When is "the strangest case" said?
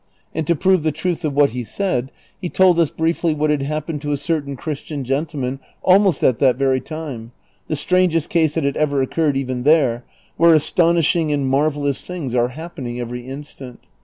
7.67-8.55